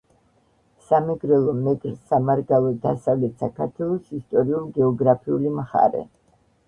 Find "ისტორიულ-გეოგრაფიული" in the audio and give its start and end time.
4.21-5.53